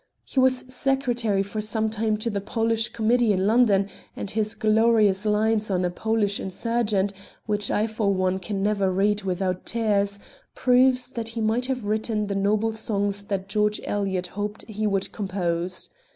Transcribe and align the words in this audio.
He 0.25 0.39
was 0.39 0.65
secretary 0.73 1.43
for 1.43 1.61
some 1.61 1.87
time 1.91 2.17
to 2.17 2.31
the 2.31 2.41
Polish 2.41 2.87
Committee 2.89 3.33
in 3.33 3.45
London, 3.45 3.87
and 4.15 4.31
his 4.31 4.55
glorious 4.55 5.27
lines 5.27 5.69
on 5.69 5.85
"A 5.85 5.91
Polish 5.91 6.39
Insurgent" 6.39 7.13
which 7.45 7.69
I 7.69 7.85
for 7.85 8.11
one 8.11 8.39
can 8.39 8.63
never 8.63 8.89
read 8.91 9.21
without 9.21 9.63
tears, 9.63 10.17
proves 10.55 11.11
that 11.11 11.29
he 11.29 11.39
might 11.39 11.67
have 11.67 11.85
written 11.85 12.25
the 12.25 12.35
noble 12.35 12.73
songs 12.73 13.25
that 13.25 13.47
George 13.47 13.79
Eliot 13.83 14.25
hoped 14.25 14.65
he 14.67 14.87
would 14.87 15.11
compose. 15.11 15.91